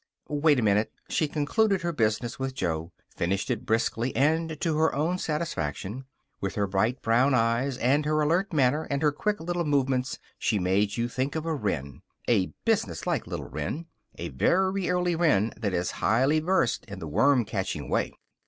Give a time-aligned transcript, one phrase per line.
[0.29, 4.95] "Wait a minute." She concluded her business with Joe; finished it briskly and to her
[4.95, 6.05] own satisfaction.
[6.39, 10.57] With her bright brown eyes and her alert manner and her quick little movements she
[10.57, 13.85] made you think of a wren a businesslike little wren
[14.15, 18.11] a very early wren that is highly versed in the worm catching way.